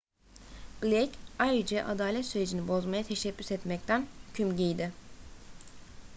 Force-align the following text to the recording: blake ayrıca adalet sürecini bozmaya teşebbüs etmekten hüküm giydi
blake 0.83 1.11
ayrıca 1.39 1.85
adalet 1.87 2.25
sürecini 2.25 2.67
bozmaya 2.67 3.03
teşebbüs 3.03 3.51
etmekten 3.51 4.07
hüküm 4.29 4.55
giydi 4.57 4.91